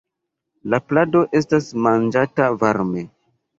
La 0.73 0.79
plado 0.91 1.21
estas 1.41 1.69
manĝata 1.89 2.51
varme. 2.65 3.07